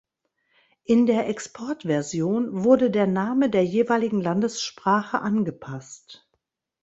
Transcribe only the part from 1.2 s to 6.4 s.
Exportversion wurde der Name der jeweiligen Landessprache angepasst.